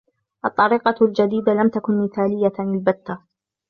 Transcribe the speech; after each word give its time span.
الطريقة 0.45 0.95
الجديدة 1.05 1.53
لم 1.53 1.69
تكن 1.69 2.03
مثاليةً 2.03 2.53
البتة. 2.59 3.19